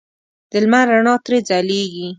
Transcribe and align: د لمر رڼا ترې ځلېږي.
د 0.51 0.53
لمر 0.63 0.85
رڼا 0.93 1.15
ترې 1.25 1.37
ځلېږي. 1.47 2.07